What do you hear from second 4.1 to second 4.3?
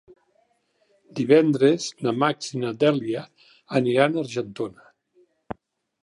a